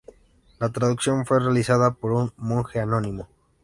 [0.57, 3.27] La traducción fue realizada por un monje anónimo.